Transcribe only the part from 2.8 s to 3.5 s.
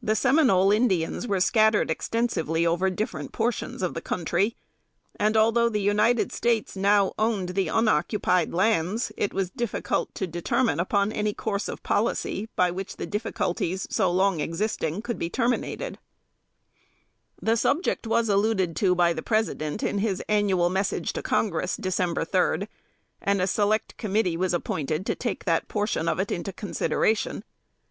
different